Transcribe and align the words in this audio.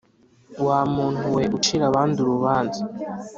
wa 0.65 0.79
muntu 0.95 1.23
we 1.35 1.43
ucira 1.57 1.83
abandi 1.91 2.17
urubanza. 2.19 2.81